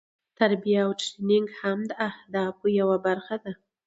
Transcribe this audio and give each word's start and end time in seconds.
تربیه 0.39 0.79
او 0.85 0.91
ټریننګ 1.01 1.47
هم 1.59 1.79
د 1.89 1.91
اهدافو 2.09 2.65
یوه 2.79 2.97
برخه 3.07 3.35
ده. 3.43 3.51